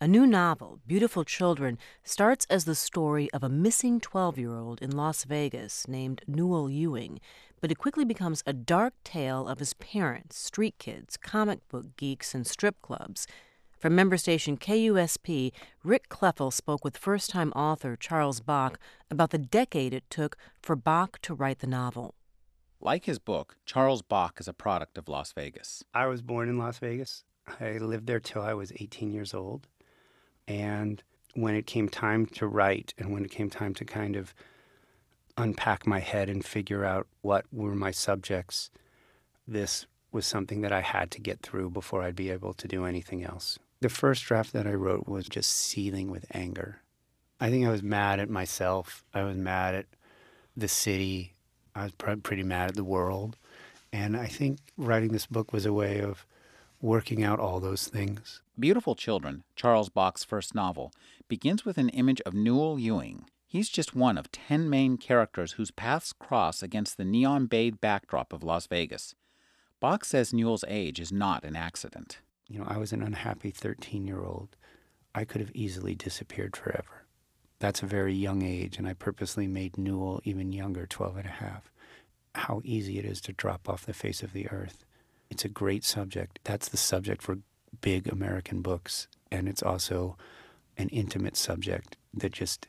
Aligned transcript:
A 0.00 0.06
new 0.06 0.28
novel, 0.28 0.78
Beautiful 0.86 1.24
Children, 1.24 1.76
starts 2.04 2.46
as 2.48 2.66
the 2.66 2.76
story 2.76 3.28
of 3.32 3.42
a 3.42 3.48
missing 3.48 3.98
12 3.98 4.38
year 4.38 4.54
old 4.54 4.80
in 4.80 4.92
Las 4.96 5.24
Vegas 5.24 5.88
named 5.88 6.22
Newell 6.28 6.70
Ewing, 6.70 7.18
but 7.60 7.72
it 7.72 7.78
quickly 7.78 8.04
becomes 8.04 8.44
a 8.46 8.52
dark 8.52 8.94
tale 9.02 9.48
of 9.48 9.58
his 9.58 9.74
parents, 9.74 10.38
street 10.38 10.76
kids, 10.78 11.16
comic 11.16 11.68
book 11.68 11.96
geeks, 11.96 12.32
and 12.32 12.46
strip 12.46 12.80
clubs. 12.80 13.26
From 13.76 13.96
member 13.96 14.16
station 14.16 14.56
KUSP, 14.56 15.50
Rick 15.82 16.08
Kleffel 16.08 16.52
spoke 16.52 16.84
with 16.84 16.96
first 16.96 17.30
time 17.30 17.50
author 17.56 17.96
Charles 17.96 18.38
Bock 18.38 18.78
about 19.10 19.30
the 19.30 19.38
decade 19.38 19.92
it 19.92 20.08
took 20.10 20.36
for 20.62 20.76
Bock 20.76 21.18
to 21.22 21.34
write 21.34 21.58
the 21.58 21.66
novel. 21.66 22.14
Like 22.80 23.06
his 23.06 23.18
book, 23.18 23.56
Charles 23.66 24.02
Bock 24.02 24.38
is 24.38 24.46
a 24.46 24.52
product 24.52 24.96
of 24.96 25.08
Las 25.08 25.32
Vegas. 25.32 25.82
I 25.92 26.06
was 26.06 26.22
born 26.22 26.48
in 26.48 26.56
Las 26.56 26.78
Vegas. 26.78 27.24
I 27.60 27.78
lived 27.78 28.06
there 28.06 28.20
till 28.20 28.42
I 28.42 28.54
was 28.54 28.70
18 28.76 29.10
years 29.10 29.34
old. 29.34 29.66
And 30.48 31.02
when 31.34 31.54
it 31.54 31.66
came 31.66 31.88
time 31.88 32.26
to 32.26 32.46
write 32.48 32.94
and 32.98 33.12
when 33.12 33.24
it 33.24 33.30
came 33.30 33.50
time 33.50 33.74
to 33.74 33.84
kind 33.84 34.16
of 34.16 34.34
unpack 35.36 35.86
my 35.86 36.00
head 36.00 36.28
and 36.28 36.44
figure 36.44 36.84
out 36.84 37.06
what 37.20 37.44
were 37.52 37.74
my 37.74 37.92
subjects, 37.92 38.70
this 39.46 39.86
was 40.10 40.26
something 40.26 40.62
that 40.62 40.72
I 40.72 40.80
had 40.80 41.10
to 41.12 41.20
get 41.20 41.40
through 41.42 41.70
before 41.70 42.02
I'd 42.02 42.16
be 42.16 42.30
able 42.30 42.54
to 42.54 42.66
do 42.66 42.86
anything 42.86 43.22
else. 43.22 43.58
The 43.80 43.90
first 43.90 44.24
draft 44.24 44.52
that 44.54 44.66
I 44.66 44.72
wrote 44.72 45.06
was 45.06 45.28
just 45.28 45.50
seething 45.50 46.10
with 46.10 46.24
anger. 46.32 46.80
I 47.38 47.50
think 47.50 47.66
I 47.66 47.70
was 47.70 47.82
mad 47.82 48.18
at 48.18 48.30
myself. 48.30 49.04
I 49.14 49.22
was 49.22 49.36
mad 49.36 49.74
at 49.74 49.86
the 50.56 50.66
city. 50.66 51.34
I 51.74 51.84
was 51.84 51.92
pretty 51.92 52.42
mad 52.42 52.70
at 52.70 52.74
the 52.74 52.82
world. 52.82 53.36
And 53.92 54.16
I 54.16 54.26
think 54.26 54.58
writing 54.76 55.12
this 55.12 55.26
book 55.26 55.52
was 55.52 55.66
a 55.66 55.72
way 55.72 56.00
of 56.00 56.26
working 56.80 57.22
out 57.22 57.40
all 57.40 57.60
those 57.60 57.88
things. 57.88 58.42
Beautiful 58.58 58.94
Children, 58.94 59.44
Charles 59.56 59.88
Bock's 59.88 60.24
first 60.24 60.54
novel, 60.54 60.92
begins 61.28 61.64
with 61.64 61.78
an 61.78 61.88
image 61.90 62.20
of 62.22 62.34
Newell 62.34 62.78
Ewing. 62.78 63.24
He's 63.46 63.68
just 63.68 63.96
one 63.96 64.18
of 64.18 64.30
ten 64.30 64.68
main 64.68 64.96
characters 64.96 65.52
whose 65.52 65.70
paths 65.70 66.12
cross 66.12 66.62
against 66.62 66.96
the 66.96 67.04
neon 67.04 67.46
bathed 67.46 67.80
backdrop 67.80 68.32
of 68.32 68.42
Las 68.42 68.66
Vegas. 68.66 69.14
Bock 69.80 70.04
says 70.04 70.32
Newell's 70.32 70.64
age 70.68 71.00
is 71.00 71.12
not 71.12 71.44
an 71.44 71.56
accident. 71.56 72.18
You 72.48 72.58
know, 72.60 72.66
I 72.68 72.78
was 72.78 72.92
an 72.92 73.02
unhappy 73.02 73.50
13 73.50 74.06
year 74.06 74.22
old. 74.22 74.56
I 75.14 75.24
could 75.24 75.40
have 75.40 75.50
easily 75.54 75.94
disappeared 75.94 76.56
forever. 76.56 77.06
That's 77.58 77.82
a 77.82 77.86
very 77.86 78.14
young 78.14 78.42
age, 78.42 78.78
and 78.78 78.86
I 78.86 78.94
purposely 78.94 79.48
made 79.48 79.78
Newell 79.78 80.20
even 80.24 80.52
younger, 80.52 80.86
12 80.86 81.16
and 81.16 81.26
a 81.26 81.30
half. 81.30 81.72
How 82.34 82.60
easy 82.64 82.98
it 82.98 83.04
is 83.04 83.20
to 83.22 83.32
drop 83.32 83.68
off 83.68 83.86
the 83.86 83.92
face 83.92 84.22
of 84.22 84.32
the 84.32 84.48
earth. 84.50 84.84
It's 85.30 85.44
a 85.44 85.48
great 85.48 85.84
subject. 85.84 86.38
That's 86.44 86.68
the 86.68 86.76
subject 86.76 87.22
for 87.22 87.38
big 87.80 88.08
American 88.08 88.62
books, 88.62 89.08
and 89.30 89.48
it's 89.48 89.62
also 89.62 90.16
an 90.76 90.88
intimate 90.88 91.36
subject 91.36 91.96
that 92.14 92.32
just 92.32 92.68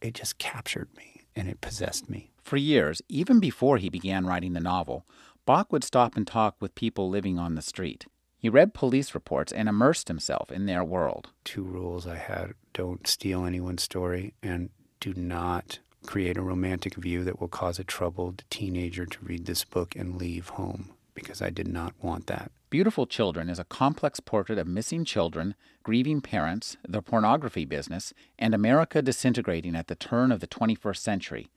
it 0.00 0.14
just 0.14 0.38
captured 0.38 0.88
me 0.96 1.22
and 1.34 1.48
it 1.48 1.60
possessed 1.60 2.08
me. 2.08 2.30
For 2.42 2.56
years, 2.56 3.02
even 3.08 3.40
before 3.40 3.78
he 3.78 3.88
began 3.88 4.26
writing 4.26 4.52
the 4.52 4.60
novel, 4.60 5.06
Bock 5.44 5.72
would 5.72 5.84
stop 5.84 6.16
and 6.16 6.26
talk 6.26 6.56
with 6.60 6.74
people 6.74 7.08
living 7.08 7.38
on 7.38 7.54
the 7.54 7.62
street. 7.62 8.06
He 8.38 8.48
read 8.48 8.74
police 8.74 9.14
reports 9.14 9.52
and 9.52 9.68
immersed 9.68 10.08
himself 10.08 10.52
in 10.52 10.66
their 10.66 10.84
world. 10.84 11.30
Two 11.44 11.62
rules 11.62 12.06
I 12.06 12.16
had 12.16 12.54
don't 12.72 13.06
steal 13.06 13.44
anyone's 13.44 13.82
story 13.82 14.34
and 14.42 14.70
do 15.00 15.14
not 15.14 15.78
create 16.04 16.36
a 16.36 16.42
romantic 16.42 16.94
view 16.94 17.24
that 17.24 17.40
will 17.40 17.48
cause 17.48 17.78
a 17.78 17.84
troubled 17.84 18.44
teenager 18.50 19.06
to 19.06 19.24
read 19.24 19.46
this 19.46 19.64
book 19.64 19.96
and 19.96 20.16
leave 20.16 20.50
home 20.50 20.95
because 21.16 21.42
I 21.42 21.50
did 21.50 21.66
not 21.66 21.94
want 22.00 22.28
that. 22.28 22.52
Beautiful 22.70 23.06
Children 23.06 23.48
is 23.48 23.58
a 23.58 23.64
complex 23.64 24.20
portrait 24.20 24.58
of 24.58 24.68
missing 24.68 25.04
children, 25.04 25.56
grieving 25.82 26.20
parents, 26.20 26.76
the 26.86 27.02
pornography 27.02 27.64
business, 27.64 28.12
and 28.38 28.54
America 28.54 29.02
disintegrating 29.02 29.74
at 29.74 29.88
the 29.88 29.96
turn 29.96 30.30
of 30.30 30.38
the 30.38 30.46
21st 30.46 30.98
century. 30.98 31.48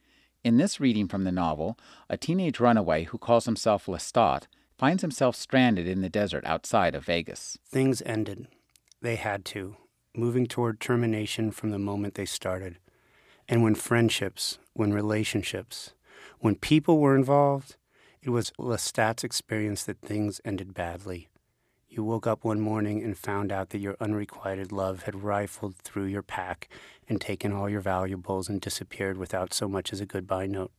In 0.43 0.57
this 0.57 0.79
reading 0.79 1.07
from 1.07 1.25
the 1.25 1.31
novel, 1.31 1.77
a 2.09 2.17
teenage 2.17 2.59
runaway 2.59 3.03
who 3.03 3.17
calls 3.17 3.45
himself 3.45 3.85
Lestat 3.87 4.43
finds 4.77 5.01
himself 5.01 5.35
stranded 5.35 5.85
in 5.85 6.01
the 6.01 6.09
desert 6.09 6.45
outside 6.45 6.95
of 6.95 7.05
Vegas. 7.05 7.57
Things 7.67 8.01
ended. 8.05 8.47
They 9.01 9.17
had 9.17 9.43
to, 9.45 9.75
moving 10.15 10.47
toward 10.47 10.79
termination 10.79 11.51
from 11.51 11.71
the 11.71 11.79
moment 11.79 12.13
they 12.13 12.25
started. 12.25 12.77
And 13.49 13.63
when 13.63 13.75
friendships, 13.75 14.59
when 14.73 14.93
relationships, 14.93 15.93
when 16.39 16.55
people 16.55 16.99
were 16.99 17.15
involved, 17.15 17.75
it 18.21 18.29
was 18.31 18.51
Lestat's 18.59 19.23
experience 19.23 19.83
that 19.83 20.01
things 20.01 20.41
ended 20.43 20.73
badly. 20.73 21.29
You 21.87 22.03
woke 22.03 22.27
up 22.27 22.43
one 22.43 22.59
morning 22.59 23.01
and 23.01 23.17
found 23.17 23.51
out 23.51 23.69
that 23.69 23.79
your 23.79 23.95
unrequited 23.99 24.71
love 24.71 25.03
had 25.03 25.23
rifled 25.23 25.77
through 25.77 26.05
your 26.05 26.21
pack 26.21 26.67
and 27.07 27.19
taken 27.19 27.53
all 27.53 27.69
your 27.69 27.81
valuables 27.81 28.49
and 28.49 28.59
disappeared 28.59 29.17
without 29.17 29.53
so 29.53 29.67
much 29.67 29.93
as 29.93 30.01
a 30.01 30.05
goodbye 30.05 30.47
note. 30.47 30.71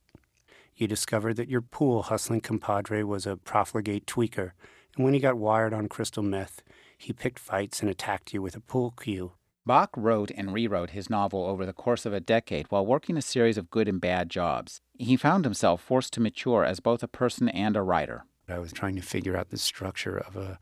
You 0.75 0.87
discovered 0.87 1.35
that 1.35 1.49
your 1.49 1.61
pool 1.61 2.03
hustling 2.03 2.41
compadre 2.41 3.03
was 3.03 3.25
a 3.25 3.37
profligate 3.37 4.05
tweaker, 4.05 4.51
and 4.95 5.03
when 5.03 5.13
he 5.13 5.19
got 5.19 5.37
wired 5.37 5.73
on 5.73 5.89
crystal 5.89 6.23
meth, 6.23 6.61
he 6.97 7.11
picked 7.11 7.39
fights 7.39 7.81
and 7.81 7.89
attacked 7.89 8.33
you 8.33 8.41
with 8.41 8.55
a 8.55 8.61
pool 8.61 8.91
cue. 8.91 9.31
Bock 9.71 9.91
wrote 9.95 10.31
and 10.35 10.53
rewrote 10.53 10.89
his 10.89 11.09
novel 11.09 11.45
over 11.45 11.65
the 11.65 11.71
course 11.71 12.05
of 12.05 12.11
a 12.11 12.19
decade 12.19 12.65
while 12.67 12.85
working 12.85 13.15
a 13.15 13.21
series 13.21 13.57
of 13.57 13.69
good 13.69 13.87
and 13.87 14.01
bad 14.01 14.29
jobs. 14.29 14.81
He 14.99 15.15
found 15.15 15.45
himself 15.45 15.81
forced 15.81 16.11
to 16.11 16.19
mature 16.19 16.65
as 16.65 16.81
both 16.81 17.01
a 17.01 17.07
person 17.07 17.47
and 17.47 17.77
a 17.77 17.81
writer. 17.81 18.25
I 18.49 18.59
was 18.59 18.73
trying 18.73 18.97
to 18.97 19.01
figure 19.01 19.37
out 19.37 19.49
the 19.49 19.57
structure 19.57 20.17
of 20.17 20.35
a 20.35 20.59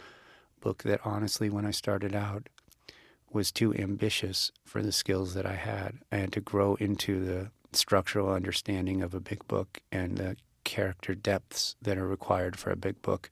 book 0.60 0.84
that, 0.84 1.02
honestly, 1.04 1.50
when 1.50 1.66
I 1.66 1.72
started 1.72 2.14
out, 2.14 2.50
was 3.32 3.52
too 3.52 3.74
ambitious 3.74 4.52
for 4.64 4.84
the 4.84 4.92
skills 4.92 5.34
that 5.34 5.48
I 5.48 5.56
had. 5.56 5.98
I 6.12 6.18
had 6.18 6.32
to 6.34 6.40
grow 6.40 6.76
into 6.76 7.26
the 7.26 7.50
structural 7.74 8.30
understanding 8.30 9.02
of 9.02 9.16
a 9.16 9.20
big 9.20 9.48
book 9.48 9.82
and 9.92 10.20
the 10.20 10.38
character 10.64 11.16
depths 11.16 11.76
that 11.82 11.98
are 11.98 12.08
required 12.08 12.60
for 12.60 12.70
a 12.70 12.76
big 12.76 13.02
book 13.02 13.32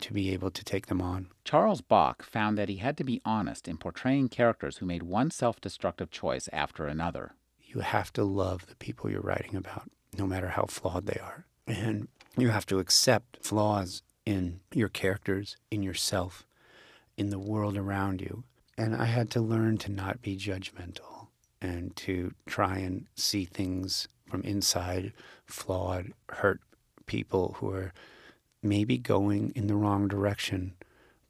to 0.00 0.12
be 0.12 0.32
able 0.32 0.50
to 0.50 0.64
take 0.64 0.86
them 0.86 1.00
on. 1.00 1.28
Charles 1.44 1.80
Bock 1.80 2.22
found 2.22 2.56
that 2.56 2.68
he 2.68 2.76
had 2.76 2.96
to 2.98 3.04
be 3.04 3.20
honest 3.24 3.68
in 3.68 3.76
portraying 3.76 4.28
characters 4.28 4.78
who 4.78 4.86
made 4.86 5.02
one 5.02 5.30
self 5.30 5.60
destructive 5.60 6.10
choice 6.10 6.48
after 6.52 6.86
another. 6.86 7.34
You 7.62 7.80
have 7.80 8.12
to 8.14 8.24
love 8.24 8.66
the 8.66 8.76
people 8.76 9.10
you're 9.10 9.20
writing 9.20 9.56
about, 9.56 9.90
no 10.16 10.26
matter 10.26 10.48
how 10.48 10.66
flawed 10.66 11.06
they 11.06 11.20
are. 11.20 11.44
And 11.66 12.08
you 12.36 12.48
have 12.48 12.66
to 12.66 12.78
accept 12.78 13.44
flaws 13.44 14.02
in 14.24 14.60
your 14.72 14.88
characters, 14.88 15.56
in 15.70 15.82
yourself, 15.82 16.46
in 17.16 17.30
the 17.30 17.38
world 17.38 17.76
around 17.76 18.20
you. 18.20 18.44
And 18.76 18.94
I 18.94 19.06
had 19.06 19.30
to 19.32 19.40
learn 19.40 19.76
to 19.78 19.90
not 19.90 20.22
be 20.22 20.36
judgmental 20.36 21.28
and 21.60 21.94
to 21.96 22.32
try 22.46 22.78
and 22.78 23.06
see 23.16 23.44
things 23.44 24.08
from 24.28 24.42
inside 24.42 25.12
flawed, 25.46 26.12
hurt 26.28 26.60
people 27.06 27.56
who 27.58 27.70
are 27.70 27.92
maybe 28.62 28.98
going 28.98 29.52
in 29.54 29.66
the 29.66 29.76
wrong 29.76 30.08
direction, 30.08 30.74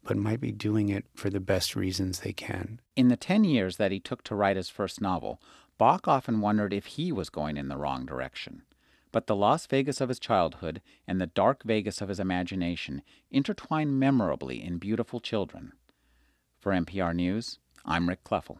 but 0.03 0.17
might 0.17 0.41
be 0.41 0.51
doing 0.51 0.89
it 0.89 1.05
for 1.13 1.29
the 1.29 1.39
best 1.39 1.75
reasons 1.75 2.19
they 2.19 2.33
can. 2.33 2.79
In 2.95 3.09
the 3.09 3.17
10 3.17 3.43
years 3.43 3.77
that 3.77 3.91
he 3.91 3.99
took 3.99 4.23
to 4.23 4.35
write 4.35 4.57
his 4.57 4.69
first 4.69 5.01
novel, 5.01 5.41
Bock 5.77 6.07
often 6.07 6.41
wondered 6.41 6.73
if 6.73 6.85
he 6.85 7.11
was 7.11 7.29
going 7.29 7.57
in 7.57 7.69
the 7.69 7.77
wrong 7.77 8.05
direction. 8.05 8.63
But 9.11 9.27
the 9.27 9.35
Las 9.35 9.65
Vegas 9.65 10.01
of 10.01 10.09
his 10.09 10.19
childhood 10.19 10.81
and 11.07 11.19
the 11.19 11.27
dark 11.27 11.63
Vegas 11.63 12.01
of 12.01 12.09
his 12.09 12.19
imagination 12.19 13.01
intertwine 13.31 13.97
memorably 13.97 14.63
in 14.63 14.77
Beautiful 14.77 15.19
Children. 15.19 15.73
For 16.59 16.71
NPR 16.71 17.15
News, 17.15 17.59
I'm 17.85 18.09
Rick 18.09 18.23
Kleffel. 18.23 18.59